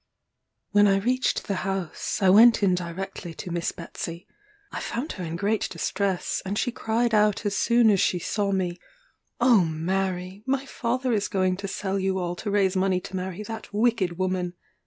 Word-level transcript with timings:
When 0.71 0.87
I 0.87 0.97
reached 0.97 1.43
the 1.47 1.57
house, 1.61 2.23
I 2.23 2.29
went 2.31 2.63
in 2.63 2.73
directly 2.73 3.35
to 3.35 3.51
Miss 3.51 3.71
Betsey. 3.71 4.25
I 4.71 4.79
found 4.79 5.11
her 5.11 5.23
in 5.23 5.35
great 5.35 5.69
distress; 5.69 6.41
and 6.43 6.57
she 6.57 6.71
cried 6.71 7.13
out 7.13 7.45
as 7.45 7.55
soon 7.55 7.91
as 7.91 7.99
she 7.99 8.17
saw 8.17 8.51
me, 8.51 8.79
"Oh, 9.39 9.63
Mary! 9.63 10.41
my 10.47 10.65
father 10.65 11.13
is 11.13 11.27
going 11.27 11.55
to 11.57 11.67
sell 11.67 11.99
you 11.99 12.17
all 12.17 12.35
to 12.37 12.49
raise 12.49 12.75
money 12.75 12.99
to 12.99 13.15
marry 13.15 13.43
that 13.43 13.71
wicked 13.71 14.17
woman. 14.17 14.55